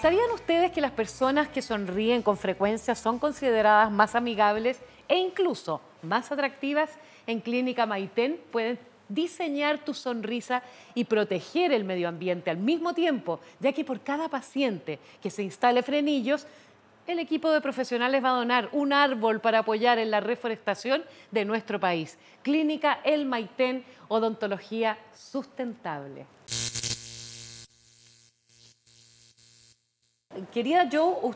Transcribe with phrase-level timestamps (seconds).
[0.00, 4.78] ¿Sabían ustedes que las personas que sonríen con frecuencia son consideradas más amigables
[5.08, 6.90] e incluso más atractivas?
[7.26, 10.62] En Clínica Maitén pueden diseñar tu sonrisa
[10.94, 15.42] y proteger el medio ambiente al mismo tiempo, ya que por cada paciente que se
[15.42, 16.46] instale frenillos,
[17.08, 21.02] el equipo de profesionales va a donar un árbol para apoyar en la reforestación
[21.32, 22.18] de nuestro país.
[22.42, 26.26] Clínica El Maitén, odontología sustentable.
[30.52, 31.32] Querida Joe,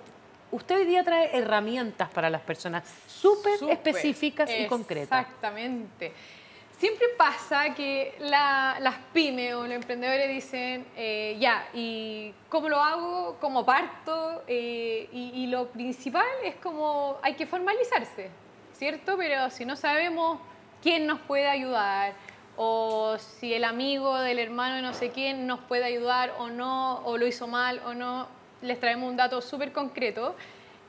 [0.51, 5.21] usted hoy día trae herramientas para las personas súper específicas y concretas.
[5.21, 6.13] Exactamente.
[6.83, 13.37] Siempre pasa que las pymes o los emprendedores dicen, eh, ya, ¿y cómo lo hago?
[13.41, 14.43] ¿Cómo parto?
[14.49, 18.31] Eh, y, lo principal es como hay que formalizarse,
[18.73, 19.17] ¿cierto?
[19.17, 20.41] Pero si no sabemos
[20.83, 22.15] quién nos puede ayudar,
[22.57, 26.99] o si el amigo del hermano de no sé quién nos puede ayudar o no,
[27.05, 28.27] o lo hizo mal o no,
[28.63, 30.35] les traemos un dato súper concreto.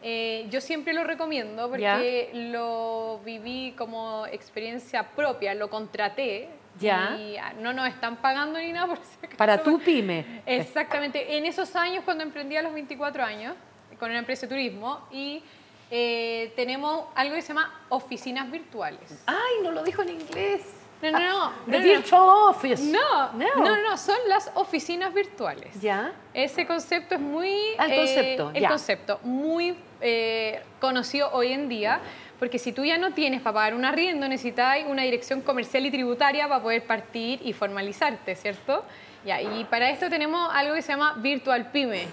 [0.02, 6.50] Eh, yo siempre lo recomiendo porque lo viví como experiencia propia, lo contraté.
[6.80, 7.16] Ya.
[7.18, 9.00] Y ah, no nos están pagando ni nada por
[9.38, 10.42] Para tu pyme.
[10.46, 11.38] Exactamente.
[11.38, 13.56] En esos años, cuando emprendí a los 24 años,
[14.00, 15.42] con una empresa de turismo, y
[15.90, 19.24] eh, tenemos algo que se llama oficinas virtuales.
[19.26, 20.83] Ay, no lo dijo en inglés.
[21.12, 21.52] No, no, no.
[21.72, 22.84] The Virtual Office.
[22.84, 25.80] No, no, no, son las oficinas virtuales.
[25.82, 26.14] ¿Ya?
[26.34, 27.56] Ese concepto es muy...
[27.78, 32.00] Ah, el concepto, El concepto, muy eh, conocido hoy en día,
[32.40, 35.92] porque si tú ya no tienes para pagar un arriendo, necesitas una dirección comercial y
[35.92, 38.84] tributaria para poder partir y formalizarte, ¿cierto?
[39.26, 42.08] Ya, y para esto tenemos algo que se llama Virtual Pyme,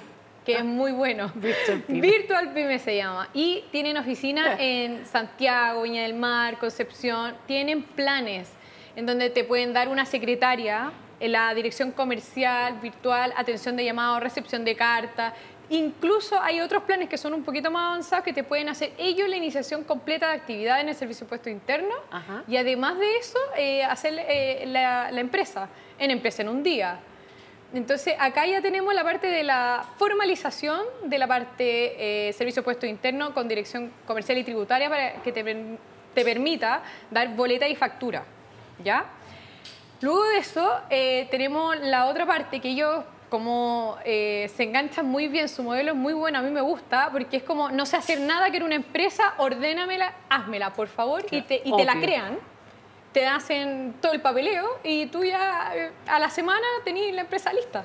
[0.44, 1.32] que es muy bueno.
[1.34, 2.00] Virtual Pyme.
[2.00, 3.28] Virtual Pyme se llama.
[3.34, 7.34] Y tienen oficina en Santiago, Viña del Mar, Concepción.
[7.46, 8.52] Tienen planes
[8.96, 14.22] en donde te pueden dar una secretaria en la dirección comercial, virtual, atención de llamados,
[14.22, 15.34] recepción de cartas.
[15.68, 19.28] Incluso hay otros planes que son un poquito más avanzados que te pueden hacer ellos
[19.28, 21.94] la iniciación completa de actividad en el servicio puesto interno
[22.48, 26.98] y además de eso eh, hacer eh, la, empresa en empresa en un día.
[27.72, 32.84] Entonces acá ya tenemos la parte de la formalización de la parte eh, servicio puesto
[32.84, 35.44] interno con dirección comercial y tributaria para que te,
[36.14, 36.82] te permita
[37.12, 38.24] dar boleta y factura.
[38.82, 39.06] ¿Ya?
[40.00, 45.28] Luego de eso, eh, tenemos la otra parte que ellos como eh, se enganchan muy
[45.28, 47.96] bien, su modelo es muy bueno, a mí me gusta, porque es como, no sé
[47.96, 51.94] hacer nada que era una empresa, ordénamela, házmela, por favor, y te, y te la
[52.00, 52.38] crean,
[53.12, 57.52] te hacen todo el papeleo y tú ya eh, a la semana tenés la empresa
[57.52, 57.84] lista.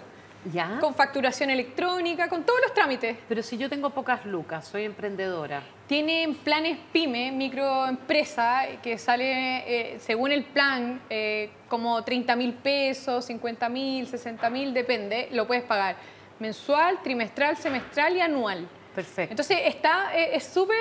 [0.51, 0.77] ¿Ya?
[0.79, 3.17] Con facturación electrónica, con todos los trámites.
[3.27, 5.63] Pero si yo tengo pocas lucas, soy emprendedora.
[5.87, 13.25] Tienen planes PYME, microempresa, que sale eh, según el plan eh, como 30 mil pesos,
[13.25, 15.95] 50 mil, 60 mil, depende, lo puedes pagar
[16.39, 18.67] mensual, trimestral, semestral y anual.
[18.93, 19.31] Perfecto.
[19.31, 20.77] Entonces está, eh, es súper...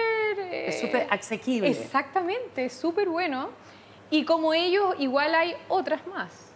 [0.50, 1.68] es súper asequible.
[1.70, 3.50] Exactamente, es súper bueno.
[4.10, 6.53] Y como ellos, igual hay otras más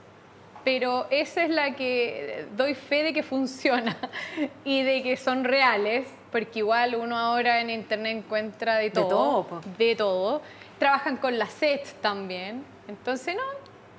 [0.69, 3.97] pero esa es la que doy fe de que funciona
[4.67, 9.63] y de que son reales, porque igual uno ahora en internet encuentra de todo.
[9.79, 10.43] De todo.
[10.79, 12.63] Trabajan con la SET también.
[12.87, 13.43] Entonces, no,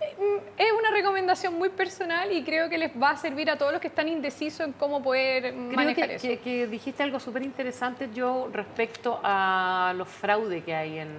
[0.06, 3.72] eh, es una recomendación muy personal y creo que les va a servir a todos
[3.72, 6.28] los que están indecisos en cómo poder manejar eso.
[6.28, 11.18] Que, que dijiste algo súper interesante yo respecto a los fraudes que hay en,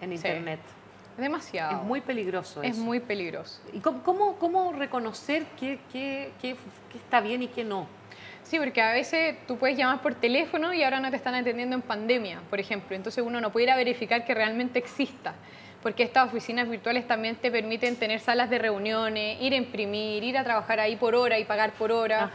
[0.00, 0.58] en internet.
[1.16, 1.80] Demasiado.
[1.80, 2.62] Es muy peligroso.
[2.62, 3.60] Es muy peligroso.
[3.72, 6.56] ¿Y cómo, cómo, reconocer qué, qué, qué,
[6.94, 7.86] está bien y qué no?
[8.42, 11.76] Sí, porque a veces tú puedes llamar por teléfono y ahora no te están atendiendo
[11.76, 12.96] en pandemia, por ejemplo.
[12.96, 15.34] Entonces uno no puede ir a verificar que realmente exista.
[15.82, 20.38] Porque estas oficinas virtuales también te permiten tener salas de reuniones, ir a imprimir, ir
[20.38, 22.30] a trabajar ahí por hora y pagar por hora.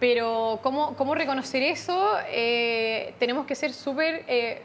[0.00, 2.16] Pero ¿cómo, cómo reconocer eso?
[2.28, 4.24] Eh, tenemos que ser súper...
[4.26, 4.62] Eh,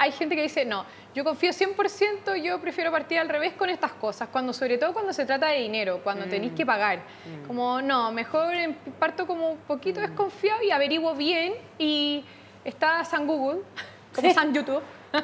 [0.00, 3.92] hay gente que dice, no, yo confío 100%, yo prefiero partir al revés con estas
[3.92, 6.30] cosas, cuando sobre todo cuando se trata de dinero, cuando mm.
[6.30, 7.00] tenéis que pagar.
[7.00, 7.46] Mm.
[7.46, 8.54] Como, no, mejor
[8.98, 10.04] parto como un poquito mm.
[10.04, 12.24] desconfiado y averiguo bien y
[12.64, 13.60] está San Google,
[14.14, 14.82] como San YouTube.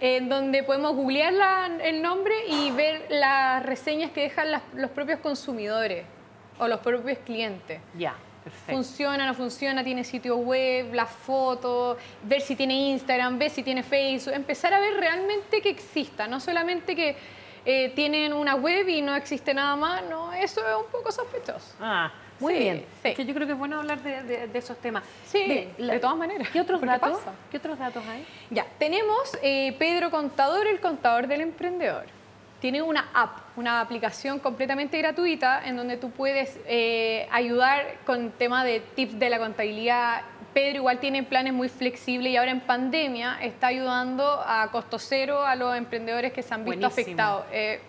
[0.00, 6.04] en donde podemos googlear el nombre y ver las reseñas que dejan los propios consumidores
[6.58, 7.80] o los propios clientes.
[7.98, 8.14] Ya.
[8.66, 13.82] Funciona, no funciona, tiene sitio web, las fotos, ver si tiene Instagram, ver si tiene
[13.82, 17.16] Facebook, empezar a ver realmente que exista, no solamente que
[17.64, 21.74] eh, tienen una web y no existe nada más, no, eso es un poco sospechoso.
[21.80, 22.84] Ah, muy bien.
[23.02, 25.04] Es que yo creo que es bueno hablar de, esos temas.
[25.26, 26.48] Sí, de, todas maneras.
[26.50, 27.20] ¿Qué otros datos?
[27.50, 28.26] ¿Qué otros datos hay?
[28.50, 32.04] Ya, tenemos eh, Pedro Contador, el contador del emprendedor
[32.64, 38.64] tiene una app, una aplicación completamente gratuita en donde tú puedes eh, ayudar con tema
[38.64, 40.22] de tips de la contabilidad.
[40.54, 45.44] Pedro igual tiene planes muy flexibles y ahora en pandemia está ayudando a costo cero
[45.44, 47.02] a los emprendedores que se han visto Buenísimo.
[47.02, 47.44] afectados.
[47.52, 47.80] Eh,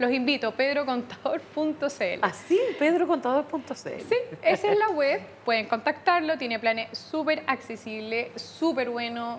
[0.00, 2.18] los invito, pedrocontador.cl.
[2.22, 2.58] ¿Ah, sí?
[2.80, 3.72] pedrocontador.cl.
[3.74, 9.38] Sí, esa es la web, pueden contactarlo, tiene planes súper accesibles, súper bueno.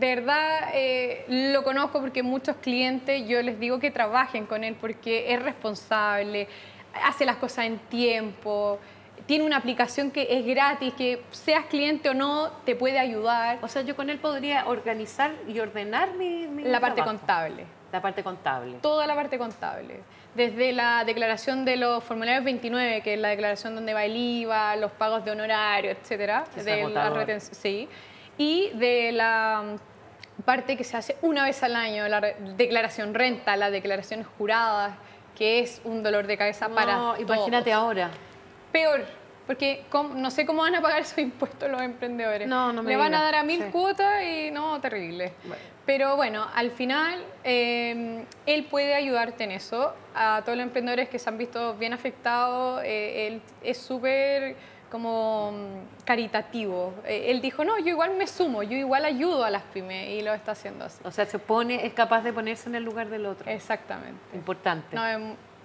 [0.00, 4.74] De verdad eh, lo conozco porque muchos clientes yo les digo que trabajen con él
[4.80, 6.48] porque es responsable,
[7.04, 8.78] hace las cosas en tiempo,
[9.26, 13.58] tiene una aplicación que es gratis, que seas cliente o no, te puede ayudar.
[13.62, 17.64] O sea, yo con él podría organizar y ordenar mi, mi La parte contable.
[17.92, 18.76] La parte contable.
[18.80, 20.00] toda la parte contable.
[20.34, 24.76] Desde la declaración de los formularios 29, que es la declaración donde va el IVA,
[24.76, 27.18] los pagos de honorario, etcétera, de la agotador.
[27.26, 27.88] reten- sí,
[28.38, 29.76] y de la
[30.42, 34.92] parte que se hace una vez al año, la declaración renta, las declaraciones juradas,
[35.36, 37.82] que es un dolor de cabeza para No, imagínate todos.
[37.82, 38.10] ahora.
[38.72, 39.04] Peor,
[39.46, 39.84] porque
[40.14, 42.46] no sé cómo van a pagar esos impuestos los emprendedores.
[42.46, 43.70] No, no me Le van a dar a mil Sí.
[43.70, 45.32] cuotas y no, terrible.
[45.44, 45.62] Bueno.
[45.86, 49.92] Pero bueno, al final eh, él puede ayudarte en eso.
[50.14, 54.54] A todos los emprendedores que se han visto bien afectados, eh, él es súper
[54.90, 56.92] como mm, caritativo.
[57.04, 60.22] Eh, él dijo, no, yo igual me sumo, yo igual ayudo a las pymes y
[60.22, 61.00] lo está haciendo así.
[61.04, 63.50] O sea, se pone, es capaz de ponerse en el lugar del otro.
[63.50, 64.20] Exactamente.
[64.34, 64.96] Importante.
[64.96, 65.18] No, es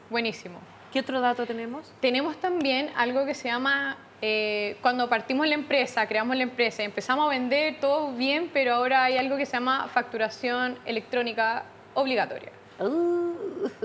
[0.10, 0.60] buenísimo.
[0.92, 1.92] ¿Qué otro dato tenemos?
[2.00, 7.26] Tenemos también algo que se llama, eh, cuando partimos la empresa, creamos la empresa, empezamos
[7.26, 12.52] a vender todo bien, pero ahora hay algo que se llama facturación electrónica obligatoria.
[12.80, 13.34] Uh,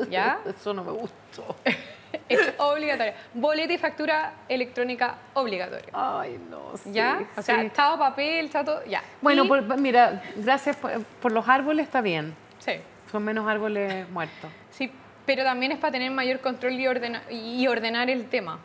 [0.09, 0.41] ¿Ya?
[0.47, 1.57] Eso no me gustó.
[2.31, 3.15] Es obligatoria.
[3.35, 5.89] Boleta y factura electrónica obligatoria.
[5.93, 6.77] Ay, no.
[6.77, 7.23] sí, ¿Ya?
[7.37, 7.67] O sea, sí.
[7.67, 8.85] estado papel, está todo.
[8.87, 9.03] Ya.
[9.21, 12.35] Bueno, Y- por- mira, gracias por, por los árboles, está bien.
[12.59, 12.73] Sí.
[13.11, 14.51] Son menos árboles muertos.
[14.71, 14.91] Sí,
[15.27, 18.59] pero también es para tener mayor control y, ordena- y ordenar el tema.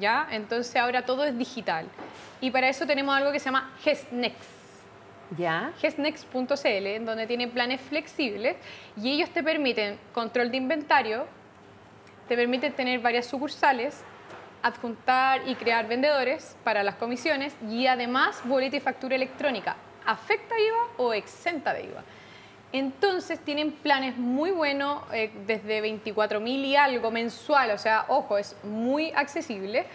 [0.00, 0.26] ¿Ya?
[0.32, 1.86] Entonces ahora todo es digital.
[2.40, 4.42] Y para eso tenemos algo que se llama GESNext.
[5.38, 5.72] ¿Ya?
[5.80, 8.56] gesnext.cl, en donde tiene planes flexibles
[8.96, 11.26] y ellos te permiten control de inventario,
[12.28, 14.02] te permiten tener varias sucursales,
[14.62, 19.76] adjuntar y crear vendedores para las comisiones y además boleta y factura electrónica,
[20.06, 22.04] afecta IVA o exenta de IVA.
[22.72, 28.36] Entonces tienen planes muy buenos, eh, desde 24 mil y algo mensual, o sea, ojo,
[28.36, 29.86] es muy accesible.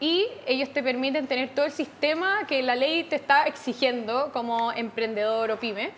[0.00, 4.72] Y ellos te permiten tener todo el sistema que la ley te está exigiendo como
[4.72, 5.90] emprendedor o pyme.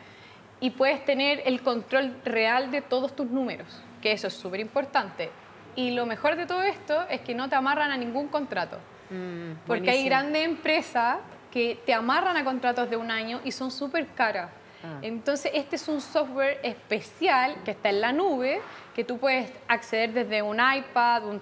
[0.61, 3.69] Y puedes tener el control real de todos tus números,
[4.03, 5.31] que eso es súper importante.
[5.77, 8.79] Y lo mejor de todo esto es que no te amarran a ningún contrato.
[9.11, 11.19] Mm, Porque hay grandes empresas
[11.51, 14.51] que te amarran a contratos de un año y son súper caras.
[14.83, 14.99] Ah.
[15.03, 18.61] Entonces, este es un software especial que está en la nube,
[18.95, 21.41] que tú puedes acceder desde un iPad, un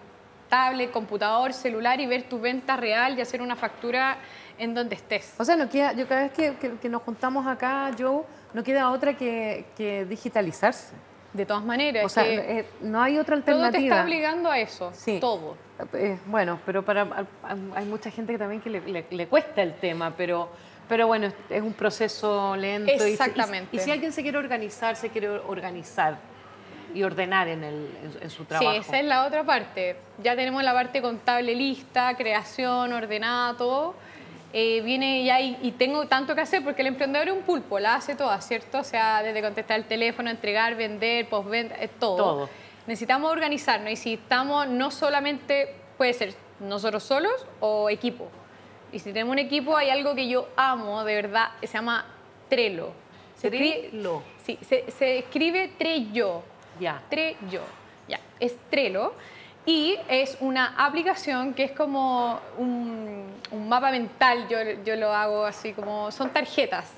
[0.49, 4.19] tablet, computador, celular y ver tu venta real y hacer una factura
[4.59, 5.35] en donde estés.
[5.39, 8.63] O sea, no queda, yo cada vez que, que- que nos juntamos acá, Joe, no
[8.63, 10.95] queda otra que, que digitalizarse.
[11.33, 13.97] De todas maneras, O sea, que eh, no hay otra todo te alternativa.
[13.97, 15.19] está obligando a eso, Sí.
[15.19, 15.57] todo.
[15.95, 17.27] Eh, bueno, pero para
[17.75, 20.51] hay- mucha gente que también que le, le- le cuesta el tema, pero,
[20.89, 22.93] pero bueno, es- un proceso lento.
[22.93, 23.75] y si- y- Exactamente.
[23.77, 26.19] Y, si alguien se quiere organizar, se quiere organizar
[26.95, 27.75] y ordenar en, el,
[28.05, 28.71] en, en su trabajo.
[28.71, 29.97] Sí, esa es la otra parte.
[30.23, 33.95] Ya tenemos la parte contable lista, creación, ordenada, todo.
[34.55, 37.79] Eh, viene ya y, y tengo tanto que hacer porque el emprendedor es un pulpo,
[37.79, 38.81] la hace toda, ¿cierto?
[38.81, 42.17] O sea, desde contestar el teléfono, entregar, vender, postventa, es todo.
[42.17, 42.49] Todo.
[42.87, 48.29] Necesitamos organizarnos y si estamos, no solamente puede ser nosotros solos o equipo.
[48.93, 52.05] Y si tenemos un equipo, hay algo que yo amo, de verdad, que se llama
[52.49, 52.93] Trello.
[53.37, 54.23] Se Trello.
[54.45, 56.43] Sí, se, se escribe Trello.
[56.79, 57.03] Ya.
[57.09, 57.63] Trello.
[58.07, 59.15] Ya, es Trello.
[59.65, 65.45] Y es una aplicación que es como un, un mapa mental, yo, yo lo hago
[65.45, 66.91] así como, son tarjetas,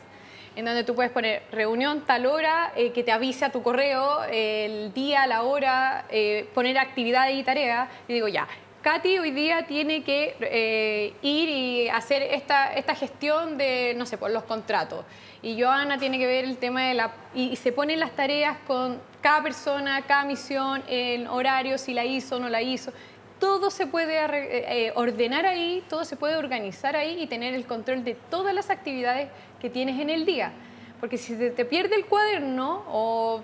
[0.57, 4.23] en donde tú puedes poner reunión tal hora, eh, que te avise a tu correo,
[4.31, 8.47] el día, la hora, eh, poner actividades y tareas, y digo ya.
[8.83, 14.19] Katy hoy día tiene que eh, ir y hacer esta, esta gestión de, no sé,
[14.19, 15.07] por los contratos.
[15.41, 17.11] Y Joana tiene que ver el tema de la...
[17.35, 22.05] Y, y se ponen las tareas con cada persona, cada misión, en horario, si la
[22.05, 22.93] hizo o no la hizo.
[23.38, 27.67] Todo se puede eh, eh, ordenar ahí, todo se puede organizar ahí y tener el
[27.67, 29.29] control de todas las actividades
[29.61, 30.53] que tienes en el día.
[31.00, 33.43] Porque si se te pierde el cuaderno o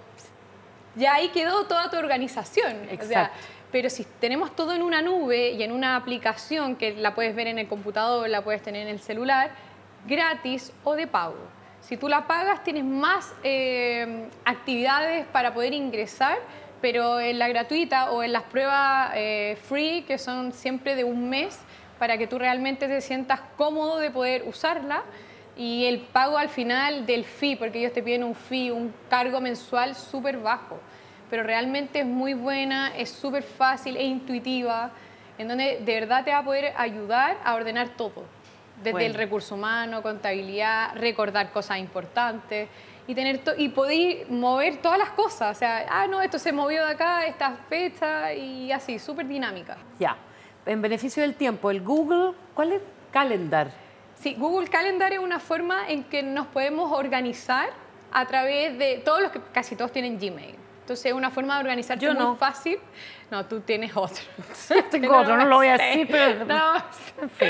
[0.97, 2.76] ya ahí quedó toda tu organización.
[2.82, 3.38] O sea, Exacto.
[3.70, 7.49] pero si tenemos todo en una nube y en una aplicación que la puedes ver
[7.49, 9.50] en el computador, la puedes tener en el celular,
[10.06, 11.37] gratis o de pago.
[11.80, 16.38] Si tú la pagas, tienes más eh, actividades para poder ingresar,
[16.80, 21.28] pero en la gratuita o en las pruebas eh, free, que son siempre de un
[21.28, 21.58] mes,
[21.99, 25.02] para que tú realmente te sientas cómodo de poder usarla.
[25.56, 29.40] Y el pago al final del fee, porque ellos te piden un fee, un cargo
[29.40, 30.80] mensual súper bajo.
[31.28, 34.90] Pero realmente es muy buena, es súper fácil, es intuitiva,
[35.37, 38.25] en donde de verdad te va a poder ayudar a ordenar todo.
[38.82, 42.68] Desde el recurso humano, contabilidad, recordar cosas importantes
[43.11, 45.57] y tener y poder mover todas las cosas.
[45.57, 49.76] O sea, ah, no, esto se movió de acá, esta fecha y así, súper dinámica.
[49.99, 50.17] Ya.
[50.64, 52.83] En beneficio del tiempo, el Google, ¿cuál es?
[53.11, 53.73] Calendar.
[54.14, 57.71] Sí, Google Calendar es una forma en que nos podemos organizar
[58.12, 60.55] a través de todos los que casi todos tienen Gmail.
[60.83, 62.37] Entonces es una forma de organizarte Yo muy no.
[62.37, 62.79] fácil.
[63.30, 64.22] No, tú tienes otro.
[64.90, 66.44] Tengo otro, no lo voy a decir, pero...
[66.44, 66.75] No.
[67.37, 67.49] Fin.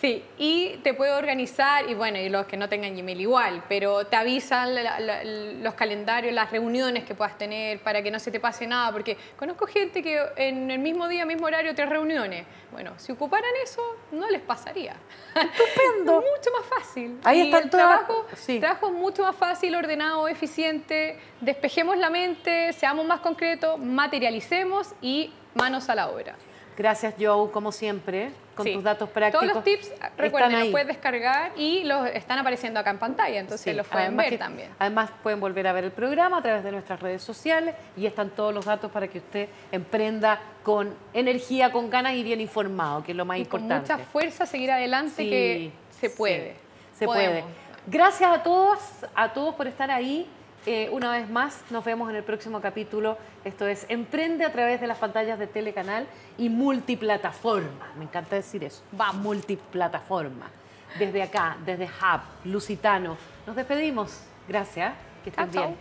[0.00, 4.06] Sí, y te puede organizar, y bueno, y los que no tengan Gmail igual, pero
[4.06, 8.30] te avisan la- la- los calendarios, las reuniones que puedas tener para que no se
[8.30, 12.46] te pase nada, porque conozco gente que en el mismo día, mismo horario, tres reuniones.
[12.72, 13.82] Bueno, si ocuparan eso,
[14.12, 14.94] no les pasaría.
[15.34, 16.14] Estupendo.
[16.36, 17.18] mucho más fácil.
[17.24, 18.58] Ahí y están el trabajo, sí.
[18.58, 21.18] trabajo es mucho más fácil, ordenado, eficiente.
[21.42, 25.19] Despejemos la mente, seamos más concretos, materialicemos y
[25.54, 26.34] manos a la obra.
[26.76, 28.72] Gracias, Joe, como siempre, con Sí.
[28.72, 29.42] tus datos prácticos.
[29.42, 33.38] Todos los tips, están recuerden, los puedes descargar y los están apareciendo acá en pantalla,
[33.38, 34.70] entonces Sí, los pueden además ver que- también.
[34.78, 38.30] Además pueden volver a ver el programa a través de nuestras redes sociales y están
[38.30, 43.12] todos los datos para que usted emprenda con energía, con ganas y bien informado, que
[43.12, 43.92] es lo más Y con importante.
[43.92, 46.54] mucha fuerza seguir adelante Sí, que se puede.
[46.94, 47.44] se puede.
[47.86, 48.78] Gracias a todos,
[49.14, 50.26] a todos por estar ahí.
[50.66, 53.16] Eh, una vez más, nos vemos en el próximo capítulo.
[53.44, 57.92] Esto es Emprende a través de las pantallas de Telecanal y multiplataforma.
[57.96, 58.82] Me encanta decir eso.
[58.98, 60.50] Va, multiplataforma.
[60.98, 63.16] Desde acá, desde Hub, Lusitano.
[63.46, 64.20] Nos despedimos.
[64.48, 64.92] Gracias.
[65.24, 65.66] Que estén Chao, chao.
[65.68, 65.78] bien.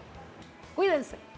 [0.75, 1.28] Cuídense.